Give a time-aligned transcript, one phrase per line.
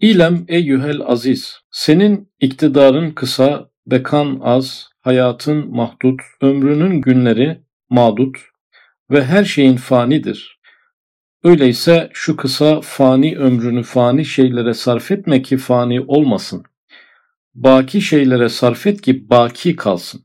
[0.00, 7.60] İlem eyyühel aziz, senin iktidarın kısa, bekan az, hayatın mahdut, ömrünün günleri
[7.90, 8.36] mağdut
[9.10, 10.60] ve her şeyin fanidir.
[11.44, 16.64] Öyleyse şu kısa fani ömrünü fani şeylere sarf etme ki fani olmasın.
[17.54, 20.22] Baki şeylere sarf et ki baki kalsın.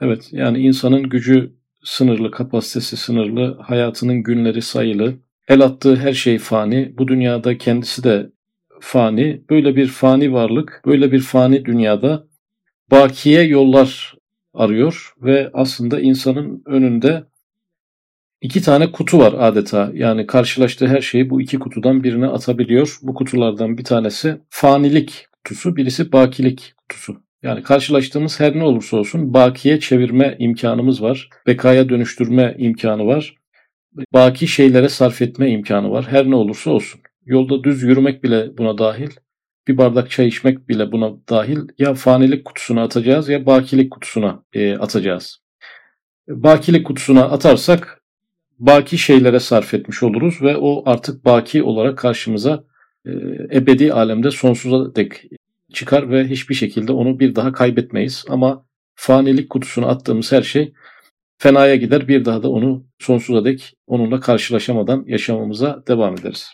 [0.00, 5.14] Evet yani insanın gücü sınırlı, kapasitesi sınırlı, hayatının günleri sayılı,
[5.48, 8.35] el attığı her şey fani, bu dünyada kendisi de
[8.80, 12.26] fani, böyle bir fani varlık, böyle bir fani dünyada
[12.90, 14.14] bakiye yollar
[14.54, 17.24] arıyor ve aslında insanın önünde
[18.40, 19.90] iki tane kutu var adeta.
[19.94, 22.98] Yani karşılaştığı her şeyi bu iki kutudan birine atabiliyor.
[23.02, 27.16] Bu kutulardan bir tanesi fanilik kutusu, birisi bakilik kutusu.
[27.42, 31.28] Yani karşılaştığımız her ne olursa olsun bakiye çevirme imkanımız var.
[31.46, 33.34] Bekaya dönüştürme imkanı var.
[34.12, 36.06] Baki şeylere sarf etme imkanı var.
[36.10, 37.00] Her ne olursa olsun.
[37.26, 39.10] Yolda düz yürümek bile buna dahil.
[39.68, 41.58] Bir bardak çay içmek bile buna dahil.
[41.78, 45.38] Ya fanilik kutusuna atacağız ya bakilik kutusuna e, atacağız.
[46.28, 48.02] Bakilik kutusuna atarsak
[48.58, 52.64] baki şeylere sarf etmiş oluruz ve o artık baki olarak karşımıza
[53.06, 53.10] e,
[53.52, 55.22] ebedi alemde sonsuza dek
[55.72, 58.24] çıkar ve hiçbir şekilde onu bir daha kaybetmeyiz.
[58.28, 60.72] Ama fanilik kutusuna attığımız her şey
[61.38, 66.50] fenaya gider bir daha da onu sonsuza dek onunla karşılaşamadan yaşamamıza devam ederiz.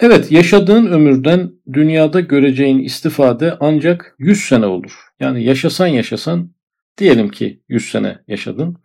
[0.00, 4.92] Evet yaşadığın ömürden dünyada göreceğin istifade ancak 100 sene olur.
[5.20, 6.54] Yani yaşasan yaşasan
[6.98, 8.76] diyelim ki 100 sene yaşadın.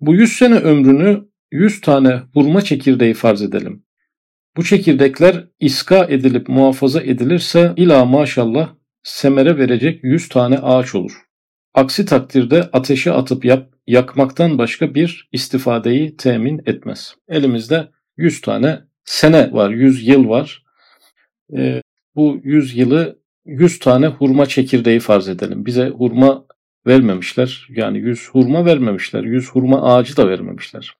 [0.00, 3.84] Bu 100 sene ömrünü 100 tane hurma çekirdeği farz edelim.
[4.56, 11.12] Bu çekirdekler iska edilip muhafaza edilirse ila maşallah semere verecek 100 tane ağaç olur.
[11.74, 17.14] Aksi takdirde ateşe atıp yap, yakmaktan başka bir istifadeyi temin etmez.
[17.28, 20.64] Elimizde 100 tane sene var, 100 yıl var.
[21.56, 21.82] E,
[22.14, 25.66] bu 100 yılı 100 tane hurma çekirdeği farz edelim.
[25.66, 26.44] Bize hurma
[26.86, 27.66] vermemişler.
[27.70, 29.24] Yani 100 hurma vermemişler.
[29.24, 30.94] 100 hurma ağacı da vermemişler.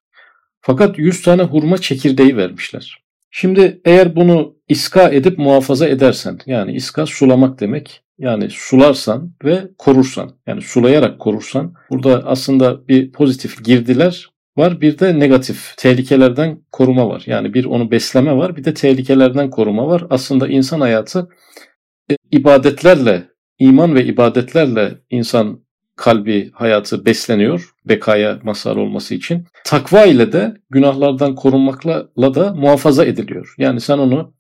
[0.61, 3.03] Fakat 100 tane hurma çekirdeği vermişler.
[3.31, 10.33] Şimdi eğer bunu iska edip muhafaza edersen yani iska sulamak demek yani sularsan ve korursan
[10.47, 17.23] yani sulayarak korursan burada aslında bir pozitif girdiler var bir de negatif tehlikelerden koruma var.
[17.27, 20.05] Yani bir onu besleme var bir de tehlikelerden koruma var.
[20.11, 21.29] Aslında insan hayatı
[22.11, 25.61] e, ibadetlerle iman ve ibadetlerle insan
[25.97, 29.47] kalbi, hayatı besleniyor bekaya mazhar olması için.
[29.65, 33.55] Takva ile de günahlardan korunmakla da muhafaza ediliyor.
[33.59, 34.35] Yani sen onu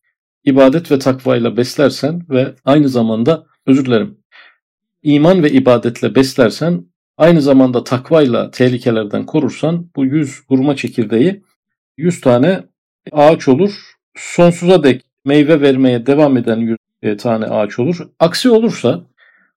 [0.44, 4.18] ibadet ve takva ile beslersen ve aynı zamanda özür dilerim
[5.02, 6.86] iman ve ibadetle beslersen
[7.22, 11.42] aynı zamanda takvayla tehlikelerden korursan bu 100 hurma çekirdeği
[11.96, 12.64] 100 tane
[13.12, 13.72] ağaç olur.
[14.16, 18.08] Sonsuza dek meyve vermeye devam eden 100 e, tane ağaç olur.
[18.18, 19.06] Aksi olursa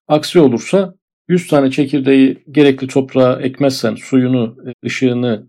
[0.07, 0.95] aksi olursa
[1.27, 5.47] 100 tane çekirdeği gerekli toprağa ekmezsen, suyunu, ışığını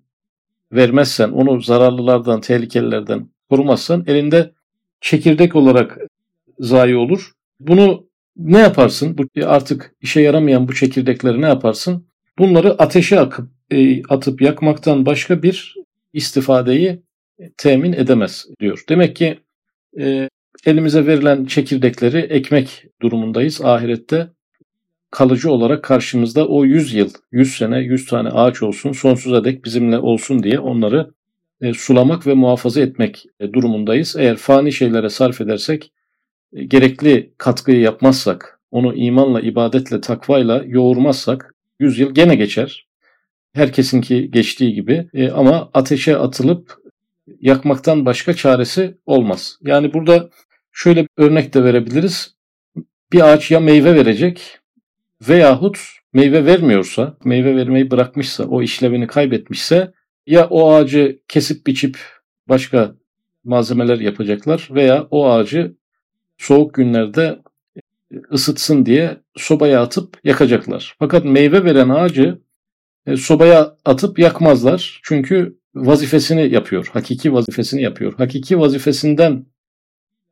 [0.73, 4.53] vermezsen, onu zararlılardan, tehlikelilerden korumazsan elinde
[5.01, 5.99] çekirdek olarak
[6.59, 7.33] zayi olur.
[7.61, 8.06] Bunu
[8.37, 9.19] ne yaparsın?
[9.19, 12.07] Bu artık işe yaramayan bu çekirdekleri ne yaparsın?
[12.39, 15.75] Bunları ateşe akıp e, atıp yakmaktan başka bir
[16.13, 17.03] istifadeyi
[17.57, 18.85] temin edemez diyor.
[18.89, 19.39] Demek ki
[20.01, 20.29] e,
[20.67, 24.29] elimize verilen çekirdekleri ekmek durumundayız ahirette
[25.11, 29.99] kalıcı olarak karşımızda o 100 yıl, 100 sene, 100 tane ağaç olsun, sonsuza dek bizimle
[29.99, 31.11] olsun diye onları
[31.61, 34.17] e, sulamak ve muhafaza etmek e, durumundayız.
[34.19, 35.96] Eğer fani şeylere sarf edersek, e,
[36.65, 42.87] gerekli katkıyı yapmazsak, onu imanla, ibadetle, takvayla yoğurmazsak 100 yıl gene geçer.
[43.53, 46.77] Herkesinki geçtiği gibi e, ama ateşe atılıp
[47.41, 49.59] yakmaktan başka çaresi olmaz.
[49.63, 50.31] Yani burada
[50.73, 52.35] şöyle bir örnek de verebiliriz.
[53.13, 54.59] Bir ağaç ya meyve verecek
[55.29, 55.79] veyahut
[56.13, 59.93] meyve vermiyorsa, meyve vermeyi bırakmışsa, o işlevini kaybetmişse
[60.27, 61.99] ya o ağacı kesip biçip
[62.49, 62.95] başka
[63.45, 65.77] malzemeler yapacaklar veya o ağacı
[66.39, 67.39] soğuk günlerde
[68.33, 70.97] ısıtsın diye sobaya atıp yakacaklar.
[70.99, 72.39] Fakat meyve veren ağacı
[73.07, 75.01] e, sobaya atıp yakmazlar.
[75.03, 76.91] Çünkü vazifesini yapıyor.
[76.93, 78.15] Hakiki vazifesini yapıyor.
[78.15, 79.47] Hakiki vazifesinden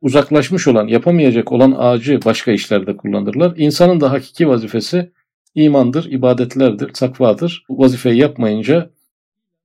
[0.01, 3.53] uzaklaşmış olan, yapamayacak olan ağacı başka işlerde kullanırlar.
[3.57, 5.11] İnsanın da hakiki vazifesi
[5.55, 7.65] imandır, ibadetlerdir, takvadır.
[7.69, 8.89] Bu vazifeyi yapmayınca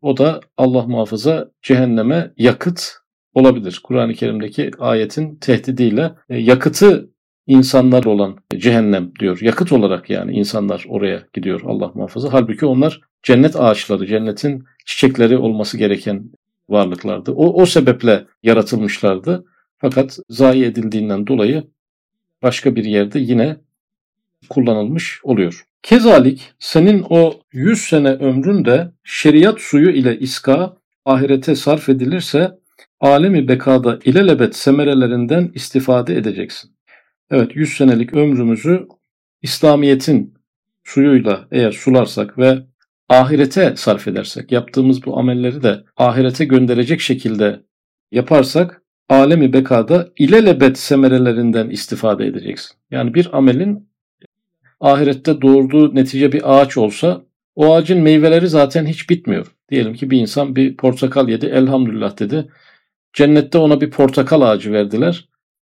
[0.03, 3.00] o da Allah muhafaza cehenneme yakıt
[3.35, 3.81] olabilir.
[3.85, 7.11] Kur'an-ı Kerim'deki ayetin tehdidiyle e, yakıtı
[7.47, 9.39] insanlar olan cehennem diyor.
[9.43, 12.33] Yakıt olarak yani insanlar oraya gidiyor Allah muhafaza.
[12.33, 16.31] Halbuki onlar cennet ağaçları, cennetin çiçekleri olması gereken
[16.69, 17.33] varlıklardı.
[17.33, 19.45] O, o sebeple yaratılmışlardı.
[19.79, 21.65] Fakat zayi edildiğinden dolayı
[22.43, 23.57] başka bir yerde yine
[24.49, 25.65] kullanılmış oluyor.
[25.83, 32.60] Kezalik senin o 100 sene ömrün de şeriat suyu ile iska ahirete sarf edilirse
[33.01, 36.71] alemi bekada ilelebet semerelerinden istifade edeceksin.
[37.31, 38.87] Evet 100 senelik ömrümüzü
[39.43, 40.35] İslamiyet'in
[40.85, 42.59] suyuyla eğer sularsak ve
[43.09, 47.61] ahirete sarf edersek, yaptığımız bu amelleri de ahirete gönderecek şekilde
[48.13, 52.77] yaparsak alemi bekada ilelebet semerelerinden istifade edeceksin.
[52.91, 53.91] Yani bir amelin
[54.81, 57.23] ahirette doğurduğu netice bir ağaç olsa
[57.55, 59.47] o ağacın meyveleri zaten hiç bitmiyor.
[59.71, 62.49] Diyelim ki bir insan bir portakal yedi elhamdülillah dedi.
[63.13, 65.29] Cennette ona bir portakal ağacı verdiler.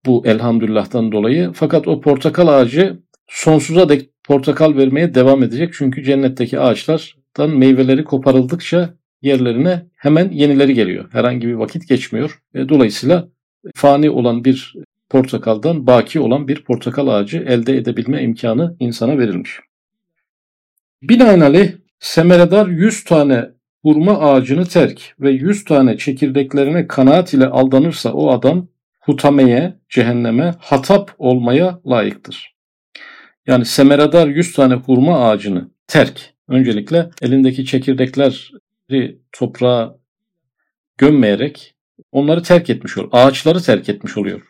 [0.07, 1.51] Bu elhamdülillah'tan dolayı.
[1.55, 2.99] Fakat o portakal ağacı
[3.29, 5.75] sonsuza dek portakal vermeye devam edecek.
[5.75, 11.09] Çünkü cennetteki ağaçlardan meyveleri koparıldıkça yerlerine hemen yenileri geliyor.
[11.13, 12.43] Herhangi bir vakit geçmiyor.
[12.55, 13.29] E, dolayısıyla
[13.75, 14.75] fani olan bir
[15.11, 19.61] portakaldan baki olan bir portakal ağacı elde edebilme imkanı insana verilmiş.
[21.03, 23.51] Binaenaleyh semeredar 100 tane
[23.83, 28.69] hurma ağacını terk ve 100 tane çekirdeklerine kanaat ile aldanırsa o adam
[29.01, 32.55] hutameye, cehenneme, hatap olmaya layıktır.
[33.47, 36.35] Yani semeradar 100 tane hurma ağacını terk.
[36.49, 39.97] Öncelikle elindeki çekirdekleri toprağa
[40.99, 41.75] gömmeyerek
[42.13, 43.13] onları terk etmiş oluyor.
[43.13, 44.43] Ağaçları terk etmiş oluyor.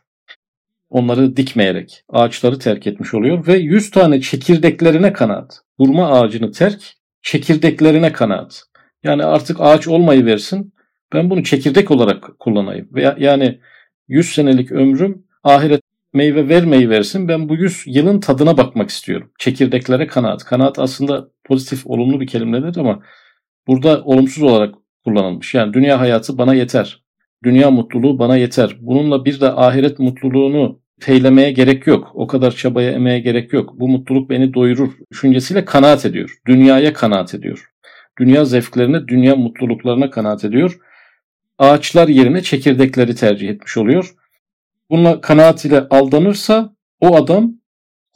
[0.91, 5.61] Onları dikmeyerek ağaçları terk etmiş oluyor ve 100 tane çekirdeklerine kanaat.
[5.77, 6.83] Hurma ağacını terk,
[7.23, 8.63] çekirdeklerine kanaat.
[9.05, 10.75] Yani artık ağaç olmayı versin.
[11.13, 12.89] Ben bunu çekirdek olarak kullanayım.
[12.95, 13.61] Veya yani
[14.09, 15.83] 100 senelik ömrüm ahiret
[16.13, 17.29] meyve vermeyi versin.
[17.29, 19.31] Ben bu 100 yılın tadına bakmak istiyorum.
[19.39, 20.45] Çekirdeklere kanaat.
[20.45, 23.03] Kanaat aslında pozitif, olumlu bir kelimedir ama
[23.67, 24.75] burada olumsuz olarak
[25.05, 25.55] kullanılmış.
[25.55, 27.03] Yani dünya hayatı bana yeter.
[27.45, 28.77] Dünya mutluluğu bana yeter.
[28.81, 32.11] Bununla bir de ahiret mutluluğunu feylemeye gerek yok.
[32.15, 33.75] O kadar çabaya emeğe gerek yok.
[33.81, 36.37] Bu mutluluk beni doyurur düşüncesiyle kanaat ediyor.
[36.47, 37.72] Dünyaya kanaat ediyor.
[38.19, 40.79] Dünya zevklerine, dünya mutluluklarına kanaat ediyor.
[41.59, 44.15] Ağaçlar yerine çekirdekleri tercih etmiş oluyor.
[44.91, 47.53] Bununla kanaat ile aldanırsa o adam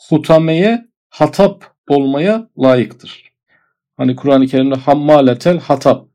[0.08, 3.32] hutameye, hatap olmaya layıktır.
[3.96, 6.08] Hani Kur'an-ı Kerim'de hammaletel hatap.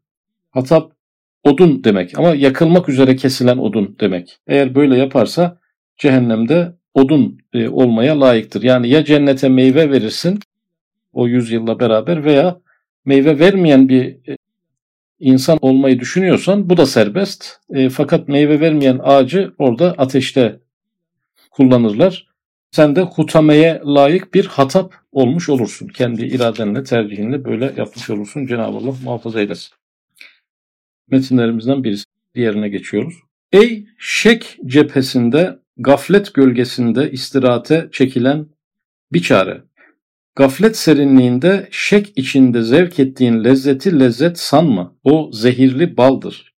[0.51, 0.91] Hatap
[1.43, 4.39] odun demek ama yakılmak üzere kesilen odun demek.
[4.47, 5.59] Eğer böyle yaparsa
[5.97, 8.63] cehennemde odun e, olmaya layıktır.
[8.63, 10.39] Yani ya cennete meyve verirsin
[11.13, 12.59] o yüzyılla beraber veya
[13.05, 14.37] meyve vermeyen bir e,
[15.19, 17.59] insan olmayı düşünüyorsan bu da serbest.
[17.69, 20.59] E, fakat meyve vermeyen ağacı orada ateşte
[21.51, 22.31] kullanırlar.
[22.71, 25.87] Sen de hutameye layık bir hatap olmuş olursun.
[25.87, 28.45] Kendi iradenle, tercihinle böyle yapmış olursun.
[28.45, 29.73] Cenab-ı Allah muhafaza eylesin.
[31.09, 32.05] Metinlerimizden birisi
[32.35, 33.15] diğerine geçiyoruz.
[33.51, 38.47] Ey şek cephesinde, gaflet gölgesinde istirahate çekilen
[39.13, 39.61] bir çare.
[40.35, 44.95] Gaflet serinliğinde şek içinde zevk ettiğin lezzeti lezzet sanma.
[45.03, 46.53] O zehirli baldır.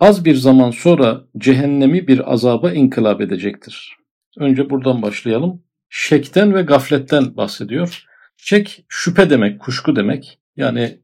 [0.00, 3.96] Az bir zaman sonra cehennemi bir azaba inkılap edecektir.
[4.38, 5.62] Önce buradan başlayalım.
[5.88, 8.04] Şekten ve gafletten bahsediyor.
[8.36, 10.38] Şek şüphe demek, kuşku demek.
[10.56, 11.00] Yani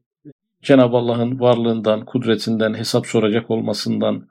[0.61, 4.27] Cenab-ı Allah'ın varlığından, kudretinden, hesap soracak olmasından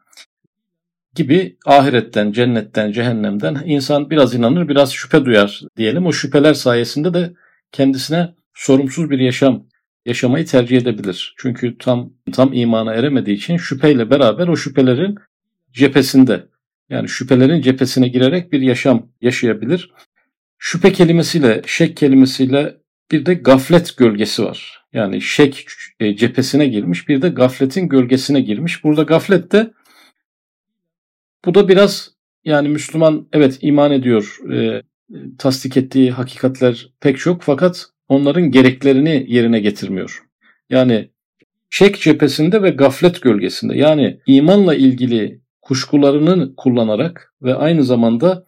[1.14, 6.06] gibi ahiretten, cennetten, cehennemden insan biraz inanır, biraz şüphe duyar diyelim.
[6.06, 7.34] O şüpheler sayesinde de
[7.72, 9.66] kendisine sorumsuz bir yaşam
[10.06, 11.34] yaşamayı tercih edebilir.
[11.38, 15.14] Çünkü tam tam imana eremediği için şüpheyle beraber o şüphelerin
[15.72, 16.46] cephesinde
[16.90, 19.92] yani şüphelerin cephesine girerek bir yaşam yaşayabilir.
[20.58, 22.76] Şüphe kelimesiyle, şek kelimesiyle
[23.10, 24.84] bir de gaflet gölgesi var.
[24.92, 25.66] Yani şek
[26.00, 28.84] e, cephesine girmiş bir de gafletin gölgesine girmiş.
[28.84, 29.72] Burada gaflet de
[31.44, 32.10] bu da biraz
[32.44, 34.82] yani Müslüman evet iman ediyor, e,
[35.38, 40.22] tasdik ettiği hakikatler pek çok fakat onların gereklerini yerine getirmiyor.
[40.70, 41.10] Yani
[41.70, 48.46] şek cephesinde ve gaflet gölgesinde yani imanla ilgili kuşkularını kullanarak ve aynı zamanda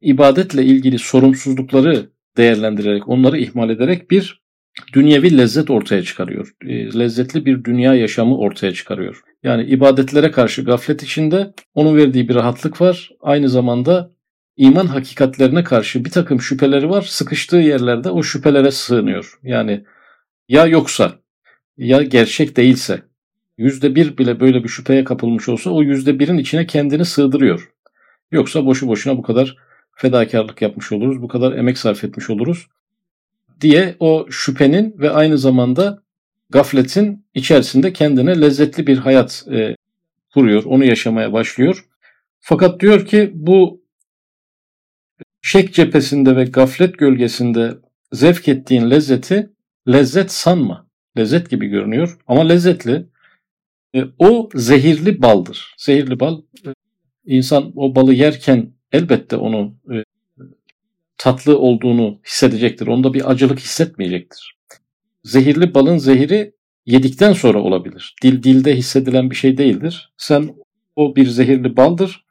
[0.00, 4.42] ibadetle ilgili sorumsuzlukları değerlendirerek, onları ihmal ederek bir
[4.92, 6.54] dünyevi lezzet ortaya çıkarıyor.
[6.66, 9.22] E, lezzetli bir dünya yaşamı ortaya çıkarıyor.
[9.42, 13.10] Yani ibadetlere karşı gaflet içinde onun verdiği bir rahatlık var.
[13.20, 14.15] Aynı zamanda
[14.56, 17.02] iman hakikatlerine karşı bir takım şüpheleri var.
[17.02, 19.38] Sıkıştığı yerlerde o şüphelere sığınıyor.
[19.42, 19.84] Yani
[20.48, 21.18] ya yoksa
[21.76, 23.02] ya gerçek değilse
[23.58, 27.72] yüzde bir bile böyle bir şüpheye kapılmış olsa o yüzde birin içine kendini sığdırıyor.
[28.30, 29.56] Yoksa boşu boşuna bu kadar
[29.94, 32.66] fedakarlık yapmış oluruz, bu kadar emek sarf etmiş oluruz
[33.60, 36.02] diye o şüphenin ve aynı zamanda
[36.50, 39.76] gafletin içerisinde kendine lezzetli bir hayat e,
[40.34, 41.84] kuruyor, onu yaşamaya başlıyor.
[42.40, 43.85] Fakat diyor ki bu
[45.46, 47.74] şek cephesinde ve gaflet gölgesinde
[48.12, 49.50] zevk ettiğin lezzeti
[49.88, 50.86] lezzet sanma.
[51.18, 53.06] Lezzet gibi görünüyor ama lezzetli.
[53.94, 55.74] E, o zehirli baldır.
[55.78, 56.70] Zehirli bal e,
[57.26, 60.04] insan o balı yerken elbette onu e,
[61.18, 62.86] tatlı olduğunu hissedecektir.
[62.86, 64.56] Onda bir acılık hissetmeyecektir.
[65.24, 66.54] Zehirli balın zehiri
[66.86, 68.14] yedikten sonra olabilir.
[68.22, 70.12] Dil dilde hissedilen bir şey değildir.
[70.16, 70.54] Sen
[70.96, 72.25] o bir zehirli baldır.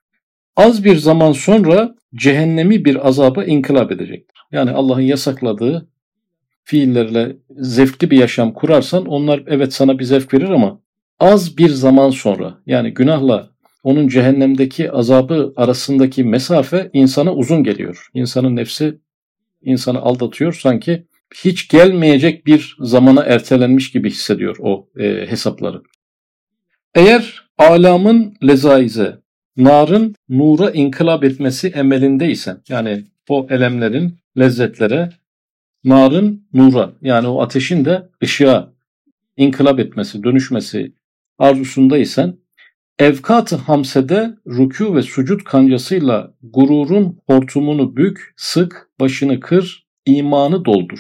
[0.56, 4.42] Az bir zaman sonra cehennemi bir azaba inkılap edecektir.
[4.52, 5.90] Yani Allah'ın yasakladığı
[6.64, 10.82] fiillerle zevkli bir yaşam kurarsan onlar evet sana bir zevk verir ama
[11.20, 13.50] az bir zaman sonra yani günahla
[13.84, 18.08] onun cehennemdeki azabı arasındaki mesafe insana uzun geliyor.
[18.14, 19.00] İnsanın nefsi
[19.62, 25.82] insanı aldatıyor sanki hiç gelmeyecek bir zamana ertelenmiş gibi hissediyor o e, hesapları.
[26.96, 29.22] Eğer alamın lezaize,
[29.58, 35.10] narın nura inkılap etmesi emelindeysen yani o elemlerin lezzetlere,
[35.84, 38.74] narın nura yani o ateşin de ışığa
[39.38, 40.94] inkılap etmesi, dönüşmesi
[41.40, 42.38] arzusundaysan
[43.00, 51.00] Evkat-ı hamsede rükû ve sucud kancasıyla gururun hortumunu bük, sık, başını kır, imanı doldur.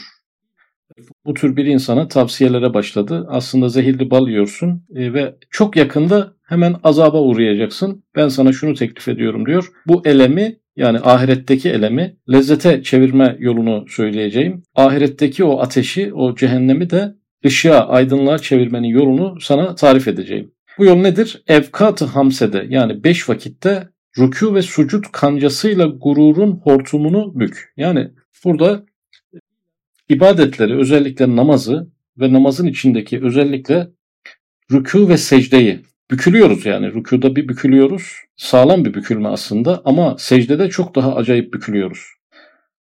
[1.25, 3.25] Bu tür bir insana tavsiyelere başladı.
[3.29, 8.03] Aslında zehirli bal yiyorsun e, ve çok yakında hemen azaba uğrayacaksın.
[8.15, 9.71] Ben sana şunu teklif ediyorum diyor.
[9.87, 14.63] Bu elemi yani ahiretteki elemi lezzete çevirme yolunu söyleyeceğim.
[14.75, 20.51] Ahiretteki o ateşi, o cehennemi de ışığa, aydınlığa çevirmenin yolunu sana tarif edeceğim.
[20.77, 21.43] Bu yol nedir?
[21.47, 23.87] Evkat-ı hamsede yani beş vakitte
[24.17, 27.73] rükû ve sucud kancasıyla gururun hortumunu bük.
[27.77, 28.11] Yani
[28.45, 28.85] burada
[30.09, 33.87] ibadetleri özellikle namazı ve namazın içindeki özellikle
[34.71, 35.81] rükû ve secdeyi
[36.11, 36.93] bükülüyoruz yani.
[36.93, 38.13] Rükuda bir bükülüyoruz.
[38.35, 41.99] Sağlam bir bükülme aslında ama secdede çok daha acayip bükülüyoruz.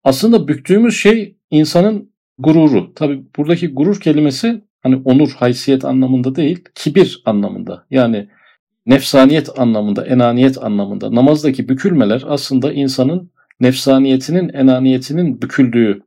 [0.04, 2.94] Aslında büktüğümüz şey insanın gururu.
[2.94, 7.86] Tabi buradaki gurur kelimesi hani onur, haysiyet anlamında değil, kibir anlamında.
[7.90, 8.30] Yani
[8.86, 11.16] nefsaniyet anlamında, enaniyet anlamında.
[11.16, 16.02] Namazdaki bükülmeler aslında insanın nefsaniyetinin, enaniyetinin büküldüğü.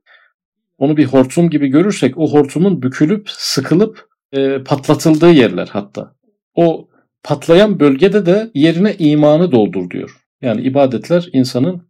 [0.84, 6.14] Onu bir hortum gibi görürsek o hortumun bükülüp, sıkılıp e, patlatıldığı yerler hatta.
[6.54, 6.88] O
[7.22, 10.16] patlayan bölgede de yerine imanı doldur diyor.
[10.42, 11.82] Yani ibadetler insanın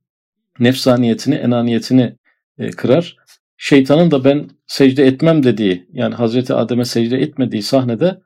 [0.58, 2.16] nefsaniyetini, enaniyetini
[2.58, 3.16] e, kırar
[3.56, 8.20] şeytanın da ben secde etmem dediği yani Hazreti Adem'e secde etmediği sahnede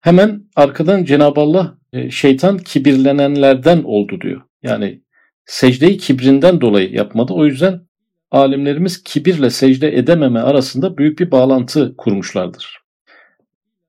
[0.00, 4.42] hemen arkadan Cenab-ı Allah e, şeytan kibirlenenlerden oldu diyor.
[4.62, 5.02] Yani
[5.44, 7.32] secdeyi kibrinden dolayı yapmadı.
[7.32, 7.87] O yüzden
[8.30, 12.78] alimlerimiz kibirle secde edememe arasında büyük bir bağlantı kurmuşlardır.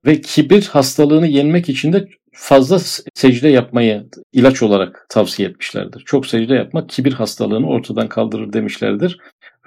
[0.06, 2.80] Ve kibir hastalığını yenmek için de fazla
[3.14, 6.04] secde yapmayı ilaç olarak tavsiye etmişlerdir.
[6.06, 9.18] Çok secde yapmak kibir hastalığını ortadan kaldırır demişlerdir.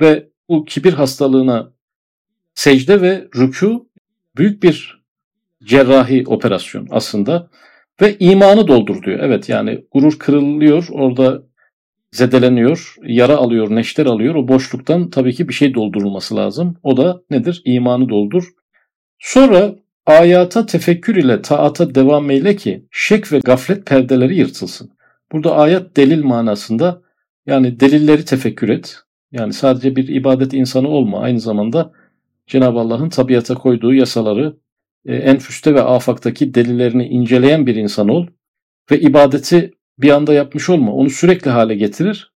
[0.00, 1.72] Ve bu kibir hastalığına
[2.54, 3.86] secde ve rükû
[4.36, 5.02] büyük bir
[5.64, 7.50] cerrahi operasyon aslında
[8.00, 9.18] ve imanı doldur diyor.
[9.22, 11.42] Evet yani gurur kırılıyor orada
[12.12, 14.34] zedeleniyor, yara alıyor, neşter alıyor.
[14.34, 16.76] O boşluktan tabii ki bir şey doldurulması lazım.
[16.82, 17.62] O da nedir?
[17.64, 18.44] İmanı doldur.
[19.18, 19.74] Sonra
[20.06, 24.90] ayata tefekkür ile taata devam eyle ki şek ve gaflet perdeleri yırtılsın.
[25.32, 27.02] Burada ayet delil manasında
[27.46, 28.98] yani delilleri tefekkür et.
[29.32, 31.20] Yani sadece bir ibadet insanı olma.
[31.20, 31.92] Aynı zamanda
[32.46, 34.56] Cenab-ı Allah'ın tabiata koyduğu yasaları
[35.06, 38.26] e, enfüste ve afaktaki delillerini inceleyen bir insan ol
[38.90, 40.92] ve ibadeti bir anda yapmış olma.
[40.92, 42.32] Onu sürekli hale getirir.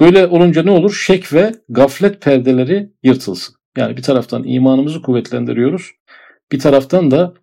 [0.00, 0.94] Böyle olunca ne olur?
[0.94, 3.54] Şek ve gaflet perdeleri yırtılsın.
[3.76, 5.90] Yani bir taraftan imanımızı kuvvetlendiriyoruz.
[6.52, 7.34] Bir taraftan da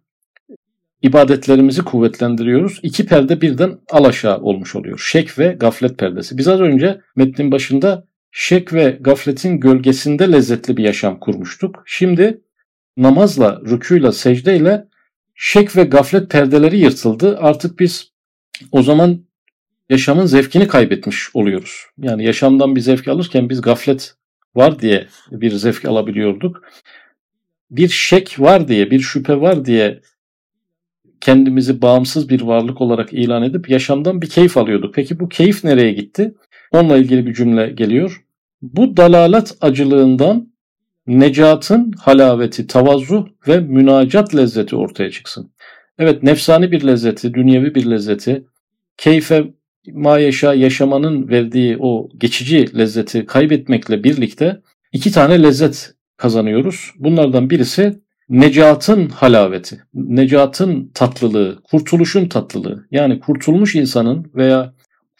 [1.01, 2.79] ibadetlerimizi kuvvetlendiriyoruz.
[2.84, 5.00] İki perde birden alaşağı olmuş oluyor.
[5.00, 6.38] Şek ve gaflet perdesi.
[6.38, 11.84] Biz az önce metnin başında şek ve gafletin gölgesinde lezzetli bir yaşam kurmuştuk.
[11.86, 12.41] Şimdi
[12.98, 14.88] namazla, rükuyla, secdeyle
[15.36, 17.38] şek ve gaflet perdeleri yırtıldı.
[17.38, 18.12] Artık biz
[18.72, 19.26] o zaman
[19.89, 21.86] yaşamın zevkini kaybetmiş oluyoruz.
[21.98, 24.15] Yani yaşamdan bir zevk alırken biz gaflet
[24.56, 26.63] var diye bir zevk alabiliyorduk.
[27.72, 30.01] Bir şek var diye, bir şüphe var diye
[31.22, 34.94] kendimizi bağımsız bir varlık olarak ilan edip yaşamdan bir keyif alıyorduk.
[34.94, 36.36] Peki bu keyif nereye gitti?
[36.72, 38.24] Onunla ilgili bir cümle geliyor.
[38.62, 40.53] Bu dalalet acılığından
[41.08, 45.51] necatın halaveti, tavazu ve münacat lezzeti ortaya çıksın.
[46.00, 48.44] Evet nefsani bir lezzeti, dünyevi bir lezzeti,
[48.98, 49.53] keyfe
[49.94, 56.91] ma yaşa yaşamanın verdiği o geçici lezzeti kaybetmekle birlikte iki tane lezzet kazanıyoruz.
[57.00, 62.88] Bunlardan birisi necatın halaveti, necatın tatlılığı, kurtuluşun tatlılığı.
[62.91, 64.74] Yani kurtulmuş insanın veya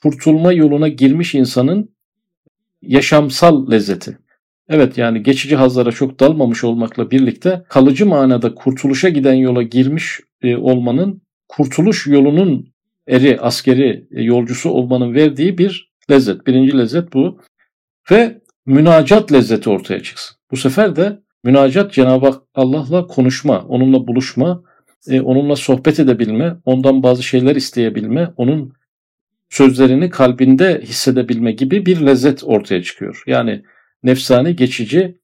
[0.03, 1.89] kurtulma yoluna girmiş insanın
[2.81, 4.17] yaşamsal lezzeti.
[4.69, 10.57] Evet yani geçici hazlara çok dalmamış olmakla birlikte kalıcı manada kurtuluşa giden yola girmiş e,
[10.57, 12.67] olmanın kurtuluş yolunun
[13.07, 16.47] eri, askeri, e, yolcusu olmanın verdiği bir lezzet.
[16.47, 17.41] Birinci lezzet bu.
[18.11, 20.37] Ve münacat lezzeti ortaya çıksın.
[20.51, 24.63] Bu sefer de münacat Cenab-ı Allah'la konuşma, onunla buluşma,
[25.07, 28.73] e, onunla sohbet edebilme, ondan bazı şeyler isteyebilme, onun
[29.49, 33.23] sözlerini kalbinde hissedebilme gibi bir lezzet ortaya çıkıyor.
[33.27, 33.63] Yani
[34.03, 35.17] nefsani geçici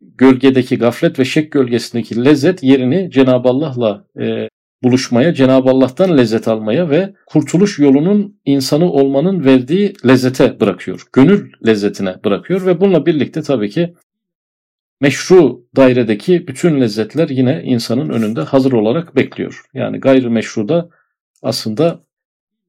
[0.00, 4.47] gölgedeki gaflet ve şek gölgesindeki lezzet yerini Cenab-ı Allah'la e,
[4.82, 11.02] buluşmaya, Cenab-ı Allah'tan lezzet almaya ve kurtuluş yolunun insanı olmanın verdiği lezzete bırakıyor.
[11.12, 13.94] Gönül lezzetine bırakıyor ve bununla birlikte tabii ki
[15.00, 19.64] meşru dairedeki bütün lezzetler yine insanın önünde hazır olarak bekliyor.
[19.74, 20.88] Yani gayrimeşruda
[21.42, 22.07] aslında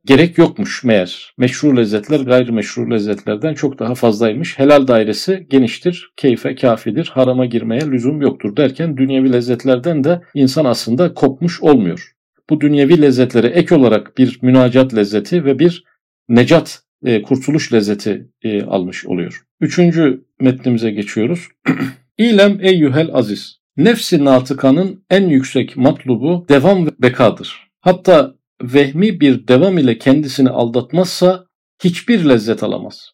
[0.09, 1.33] gerek yokmuş meğer.
[1.37, 4.59] Meşru lezzetler gayrimeşru lezzetlerden çok daha fazlaymış.
[4.59, 11.13] Helal dairesi geniştir, keyfe kafidir, harama girmeye lüzum yoktur derken dünyevi lezzetlerden de insan aslında
[11.13, 12.11] kopmuş olmuyor.
[12.49, 15.83] Bu dünyevi lezzetlere ek olarak bir münacat lezzeti ve bir
[16.29, 19.43] necat, e, kurtuluş lezzeti e, almış oluyor.
[19.61, 21.47] Üçüncü metnimize geçiyoruz.
[22.17, 23.59] İlem eyyühel aziz.
[23.77, 27.69] Nefsi natıkanın en yüksek matlubu devam ve bekadır.
[27.81, 31.45] Hatta vehmi bir devam ile kendisini aldatmazsa
[31.83, 33.11] hiçbir lezzet alamaz.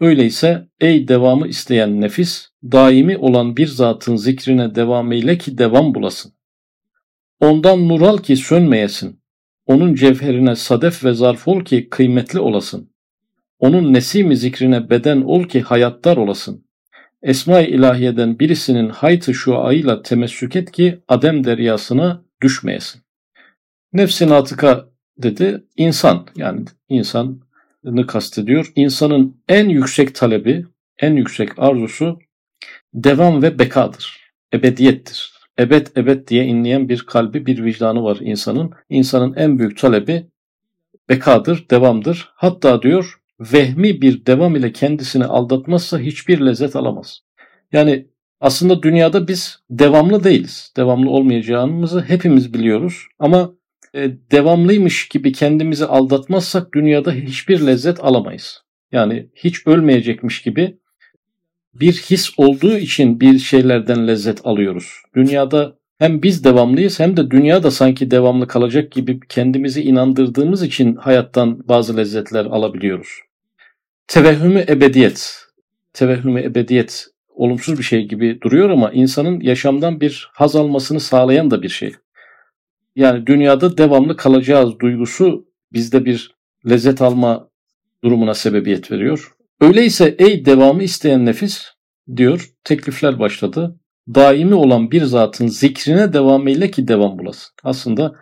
[0.00, 6.32] Öyleyse ey devamı isteyen nefis, daimi olan bir zatın zikrine devam eyle ki devam bulasın.
[7.40, 9.20] Ondan nur al ki sönmeyesin.
[9.66, 12.90] Onun cevherine sadef ve zarf ol ki kıymetli olasın.
[13.58, 16.66] Onun nesimi zikrine beden ol ki hayattar olasın.
[17.22, 23.02] Esma-i ilahiyeden birisinin haytı şuayla temessük et ki adem deryasına düşmeyesin.
[23.92, 28.72] Nefsin atıka dedi insan yani insanı kastediyor.
[28.76, 30.66] İnsanın en yüksek talebi,
[30.98, 32.18] en yüksek arzusu
[32.94, 34.32] devam ve bekadır.
[34.54, 35.32] Ebediyettir.
[35.58, 38.70] Ebed ebed diye inleyen bir kalbi, bir vicdanı var insanın.
[38.88, 40.26] İnsanın en büyük talebi
[41.08, 42.32] bekadır, devamdır.
[42.34, 47.20] Hatta diyor vehmi bir devam ile kendisini aldatmazsa hiçbir lezzet alamaz.
[47.72, 48.06] Yani
[48.40, 50.72] aslında dünyada biz devamlı değiliz.
[50.76, 53.06] Devamlı olmayacağımızı hepimiz biliyoruz.
[53.18, 53.52] Ama
[53.94, 58.62] e, devamlıymış gibi kendimizi aldatmazsak dünyada hiçbir lezzet alamayız.
[58.92, 60.78] Yani hiç ölmeyecekmiş gibi
[61.74, 65.02] bir his olduğu için bir şeylerden lezzet alıyoruz.
[65.16, 70.96] Dünyada hem biz devamlıyız hem de dünya da sanki devamlı kalacak gibi kendimizi inandırdığımız için
[70.96, 73.08] hayattan bazı lezzetler alabiliyoruz.
[74.06, 75.36] Tevehhümü ebediyet.
[75.92, 81.62] Tevehhümü ebediyet olumsuz bir şey gibi duruyor ama insanın yaşamdan bir haz almasını sağlayan da
[81.62, 81.92] bir şey
[83.00, 86.34] yani dünyada devamlı kalacağız duygusu bizde bir
[86.68, 87.48] lezzet alma
[88.04, 89.32] durumuna sebebiyet veriyor.
[89.60, 91.64] Öyleyse ey devamı isteyen nefis
[92.16, 93.76] diyor teklifler başladı.
[94.14, 97.52] Daimi olan bir zatın zikrine devam eyle ki devam bulasın.
[97.64, 98.14] Aslında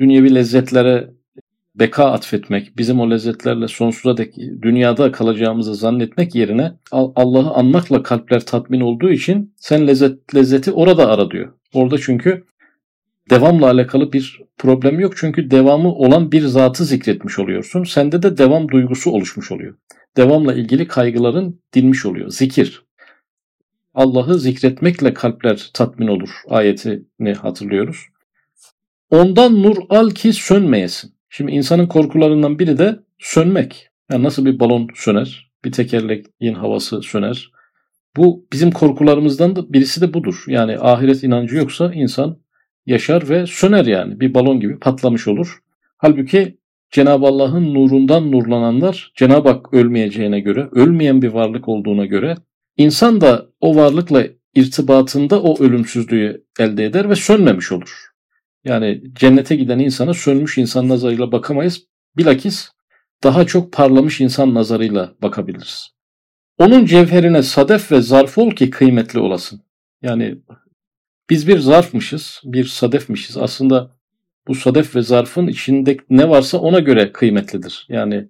[0.00, 1.10] dünyevi lezzetlere
[1.74, 8.80] beka atfetmek, bizim o lezzetlerle sonsuza dek dünyada kalacağımızı zannetmek yerine Allah'ı anmakla kalpler tatmin
[8.80, 11.52] olduğu için sen lezzet lezzeti orada ara diyor.
[11.74, 12.44] Orada çünkü
[13.30, 15.16] devamla alakalı bir problem yok.
[15.16, 17.84] Çünkü devamı olan bir zatı zikretmiş oluyorsun.
[17.84, 19.74] Sende de devam duygusu oluşmuş oluyor.
[20.16, 22.30] Devamla ilgili kaygıların dinmiş oluyor.
[22.30, 22.82] Zikir.
[23.94, 27.96] Allah'ı zikretmekle kalpler tatmin olur ayetini hatırlıyoruz.
[29.10, 31.14] Ondan nur al ki sönmeyesin.
[31.28, 33.88] Şimdi insanın korkularından biri de sönmek.
[34.10, 37.50] Yani nasıl bir balon söner, bir tekerleğin havası söner.
[38.16, 40.44] Bu bizim korkularımızdan da birisi de budur.
[40.46, 42.38] Yani ahiret inancı yoksa insan
[42.86, 44.20] yaşar ve söner yani.
[44.20, 45.58] Bir balon gibi patlamış olur.
[45.96, 46.58] Halbuki
[46.90, 52.36] Cenab-ı Allah'ın nurundan nurlananlar Cenab-ı Hak ölmeyeceğine göre, ölmeyen bir varlık olduğuna göre
[52.76, 58.10] insan da o varlıkla irtibatında o ölümsüzlüğü elde eder ve sönmemiş olur.
[58.64, 61.82] Yani cennete giden insana sönmüş insan nazarıyla bakamayız.
[62.16, 62.68] Bilakis
[63.22, 65.88] daha çok parlamış insan nazarıyla bakabiliriz.
[66.58, 69.60] Onun cevherine sadef ve zarf ol ki kıymetli olasın.
[70.02, 70.38] Yani
[71.30, 73.36] biz bir zarfmışız, bir sadefmişiz.
[73.36, 73.90] Aslında
[74.48, 77.86] bu sadef ve zarfın içinde ne varsa ona göre kıymetlidir.
[77.88, 78.28] Yani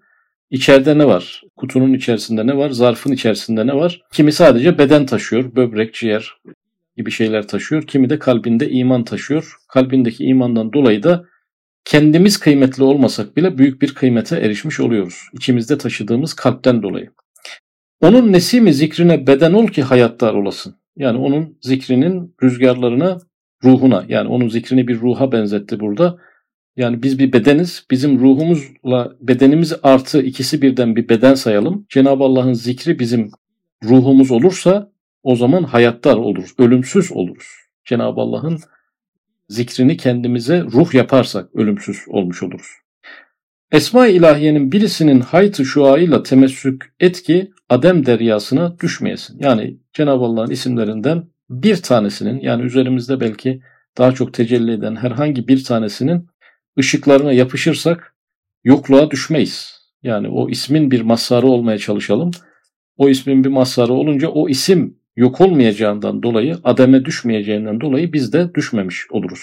[0.51, 1.43] içeride ne var?
[1.57, 2.71] Kutunun içerisinde ne var?
[2.71, 4.03] Zarfın içerisinde ne var?
[4.13, 6.37] Kimi sadece beden taşıyor, böbrek, ciğer
[6.97, 7.87] gibi şeyler taşıyor.
[7.87, 9.57] Kimi de kalbinde iman taşıyor.
[9.69, 11.25] Kalbindeki imandan dolayı da
[11.85, 15.23] kendimiz kıymetli olmasak bile büyük bir kıymete erişmiş oluyoruz.
[15.33, 17.11] İçimizde taşıdığımız kalpten dolayı.
[18.01, 20.80] Onun nesimi zikrine beden ol ki hayattar olasın.
[21.01, 23.19] Yani onun zikrinin rüzgarlarına,
[23.65, 26.19] ruhuna yani onun zikrini bir ruha benzetti burada.
[26.77, 27.87] Yani biz bir bedeniz.
[27.91, 31.87] Bizim ruhumuzla bedenimiz artı ikisi birden bir beden sayalım.
[31.89, 33.31] Cenab-ı Allah'ın zikri bizim
[33.85, 36.55] ruhumuz olursa o zaman hayattar oluruz.
[36.59, 37.47] Ölümsüz oluruz.
[37.85, 38.59] Cenab-ı Allah'ın
[39.49, 42.69] zikrini kendimize ruh yaparsak ölümsüz olmuş oluruz.
[43.73, 49.39] Esma-i ilahiyenin birisinin haytı şuayla temessük et ki Adem deryasına düşmeyesin.
[49.41, 53.61] Yani Cenab-ı Allah'ın isimlerinden bir tanesinin yani üzerimizde belki
[53.99, 56.29] daha çok tecelli eden herhangi bir tanesinin
[56.79, 58.15] ışıklarına yapışırsak
[58.65, 59.81] yokluğa düşmeyiz.
[60.03, 62.31] Yani o ismin bir mazharı olmaya çalışalım.
[62.97, 68.55] O ismin bir mazharı olunca o isim yok olmayacağından dolayı, ademe düşmeyeceğinden dolayı biz de
[68.55, 69.41] düşmemiş oluruz.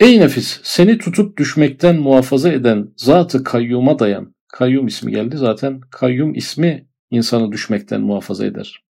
[0.00, 4.34] Ey nefis, seni tutup düşmekten muhafaza eden zatı kayyuma dayan.
[4.48, 5.80] Kayyum ismi geldi zaten.
[5.90, 8.82] Kayyum ismi insanı düşmekten muhafaza eder.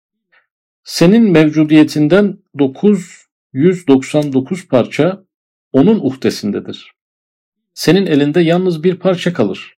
[0.84, 5.24] Senin mevcudiyetinden 999 parça
[5.72, 6.92] onun uhdesindedir.
[7.74, 9.74] Senin elinde yalnız bir parça kalır.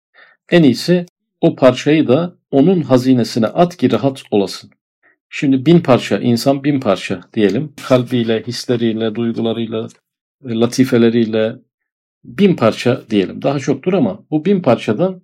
[0.50, 1.06] En iyisi
[1.42, 4.72] o parçayı da onun hazinesine at ki rahat olasın.
[5.30, 7.74] Şimdi bin parça, insan bin parça diyelim.
[7.88, 9.88] Kalbiyle, hisleriyle, duygularıyla,
[10.44, 11.56] latifeleriyle
[12.24, 13.42] bin parça diyelim.
[13.42, 15.22] Daha çoktur ama bu bin parçadan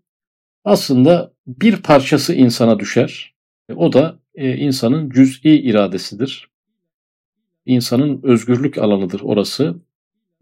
[0.63, 3.33] aslında bir parçası insana düşer.
[3.75, 6.49] O da e, insanın cüz'i iradesidir.
[7.65, 9.75] İnsanın özgürlük alanıdır orası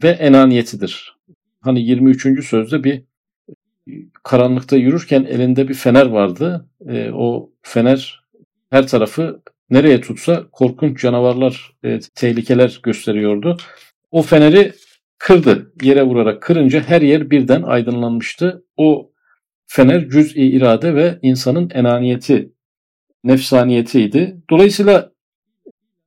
[0.04, 1.18] ve enaniyetidir.
[1.62, 2.46] Hani 23.
[2.46, 3.04] sözde bir
[4.24, 6.70] karanlıkta yürürken elinde bir fener vardı.
[6.88, 8.22] E, o fener
[8.70, 13.58] her tarafı nereye tutsa korkunç canavarlar, e, tehlikeler gösteriyordu.
[14.12, 14.74] O feneri
[15.18, 15.74] kırdı.
[15.82, 18.66] Yere vurarak kırınca her yer birden aydınlanmıştı.
[18.78, 19.12] O
[19.68, 22.52] fener cüz'i irade ve insanın enaniyeti,
[23.24, 24.38] nefsaniyetiydi.
[24.50, 25.12] Dolayısıyla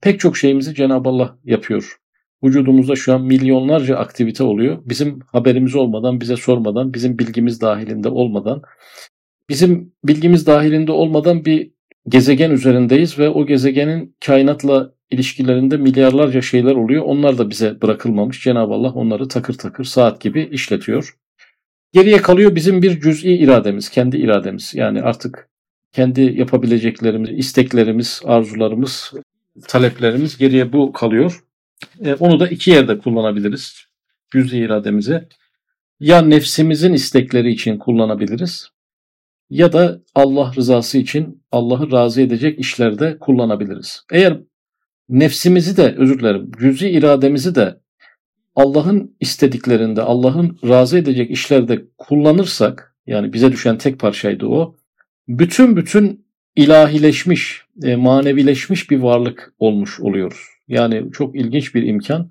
[0.00, 1.96] pek çok şeyimizi Cenab-ı Allah yapıyor.
[2.44, 4.78] Vücudumuzda şu an milyonlarca aktivite oluyor.
[4.84, 8.62] Bizim haberimiz olmadan, bize sormadan, bizim bilgimiz dahilinde olmadan,
[9.48, 11.70] bizim bilgimiz dahilinde olmadan bir
[12.08, 17.02] gezegen üzerindeyiz ve o gezegenin kainatla ilişkilerinde milyarlarca şeyler oluyor.
[17.02, 18.42] Onlar da bize bırakılmamış.
[18.42, 21.16] Cenab-ı Allah onları takır takır saat gibi işletiyor.
[21.92, 24.74] Geriye kalıyor bizim bir cüz'i irademiz, kendi irademiz.
[24.74, 25.48] Yani artık
[25.92, 29.12] kendi yapabileceklerimiz, isteklerimiz, arzularımız,
[29.68, 31.44] taleplerimiz geriye bu kalıyor.
[32.05, 33.85] E, onu da iki yerde kullanabiliriz.
[34.33, 35.29] Cüz'i irademizi.
[36.00, 38.70] Ya nefsimizin istekleri için kullanabiliriz
[39.50, 44.05] ya da Allah rızası için Allah'ı razı edecek işlerde kullanabiliriz.
[44.12, 44.40] Eğer
[45.09, 47.81] nefsimizi de özür dilerim cüz'i irademizi de
[48.56, 54.76] Allah'ın istediklerinde Allah'ın razı edecek işlerde kullanırsak yani bize düşen tek parçaydı o
[55.28, 56.24] bütün bütün
[56.56, 60.40] ilahileşmiş, e, manevileşmiş bir varlık olmuş oluyoruz.
[60.68, 62.30] Yani çok ilginç bir imkan.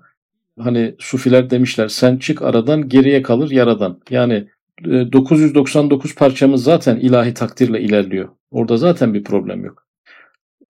[0.58, 4.00] Hani sufiler demişler sen çık aradan geriye kalır yaradan.
[4.10, 4.48] Yani
[4.84, 8.28] 999 e, parçamız zaten ilahi takdirle ilerliyor.
[8.50, 9.86] Orada zaten bir problem yok.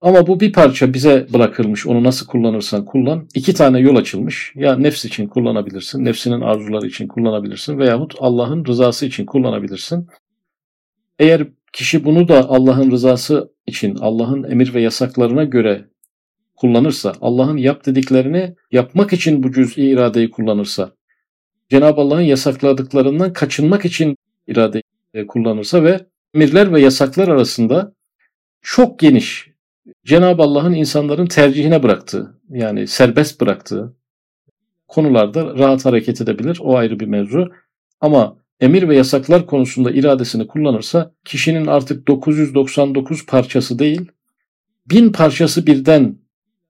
[0.01, 1.87] Ama bu bir parça bize bırakılmış.
[1.87, 3.29] Onu nasıl kullanırsan kullan.
[3.35, 4.53] İki tane yol açılmış.
[4.57, 10.09] Ya nefs için kullanabilirsin, nefsinin arzuları için kullanabilirsin veyahut Allah'ın rızası için kullanabilirsin.
[11.19, 15.85] Eğer kişi bunu da Allah'ın rızası için, Allah'ın emir ve yasaklarına göre
[16.57, 20.93] kullanırsa, Allah'ın yap dediklerini yapmak için bu cüz'i iradeyi kullanırsa,
[21.69, 24.83] Cenab-ı Allah'ın yasakladıklarından kaçınmak için irade
[25.29, 27.93] kullanırsa ve emirler ve yasaklar arasında
[28.63, 29.50] çok geniş
[30.05, 33.97] Cenab-ı Allah'ın insanların tercihine bıraktığı yani serbest bıraktığı
[34.89, 36.59] konularda rahat hareket edebilir.
[36.63, 37.53] O ayrı bir mevzu.
[38.01, 44.13] Ama emir ve yasaklar konusunda iradesini kullanırsa kişinin artık 999 parçası değil
[44.91, 46.19] bin parçası birden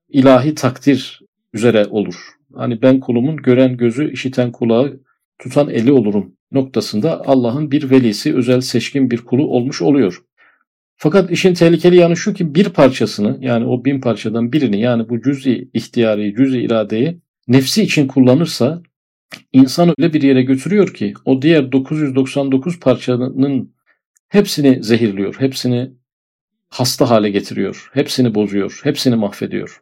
[0.09, 1.21] ilahi takdir
[1.53, 2.15] üzere olur
[2.55, 4.99] hani ben kulumun gören gözü, işiten kulağı,
[5.39, 10.23] tutan eli olurum noktasında Allah'ın bir velisi, özel seçkin bir kulu olmuş oluyor.
[11.03, 15.21] Fakat işin tehlikeli yanı şu ki bir parçasını yani o bin parçadan birini yani bu
[15.21, 18.81] cüz'i ihtiyarı, cüz'i iradeyi nefsi için kullanırsa
[19.53, 23.73] insan öyle bir yere götürüyor ki o diğer 999 parçanın
[24.29, 25.91] hepsini zehirliyor, hepsini
[26.69, 29.81] hasta hale getiriyor, hepsini bozuyor, hepsini mahvediyor.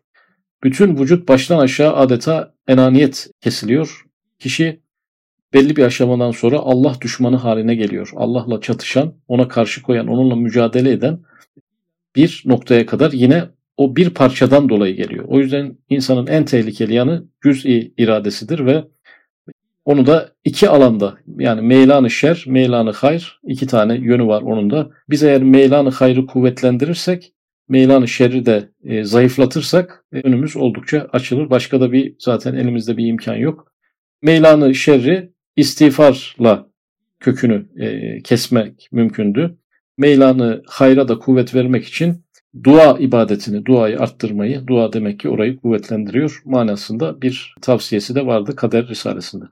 [0.63, 4.05] Bütün vücut baştan aşağı adeta enaniyet kesiliyor.
[4.39, 4.79] Kişi
[5.53, 8.11] belli bir aşamadan sonra Allah düşmanı haline geliyor.
[8.15, 11.19] Allah'la çatışan, ona karşı koyan, onunla mücadele eden
[12.15, 13.43] bir noktaya kadar yine
[13.77, 15.25] o bir parçadan dolayı geliyor.
[15.27, 18.83] O yüzden insanın en tehlikeli yanı cüz'i iradesidir ve
[19.85, 24.89] onu da iki alanda yani meylanı şer, meylanı hayır iki tane yönü var onun da.
[25.09, 27.33] Biz eğer meylanı hayrı kuvvetlendirirsek
[27.69, 31.49] meylanı şerri de e, zayıflatırsak e, önümüz oldukça açılır.
[31.49, 33.71] Başka da bir zaten elimizde bir imkan yok.
[34.21, 36.69] Meylanı şerri istiğfarla
[37.19, 39.57] kökünü e, kesmek mümkündü.
[39.97, 42.25] Meylanı hayra da kuvvet vermek için
[42.63, 48.87] dua ibadetini, duayı arttırmayı, dua demek ki orayı kuvvetlendiriyor manasında bir tavsiyesi de vardı Kader
[48.87, 49.45] Risalesi'nde.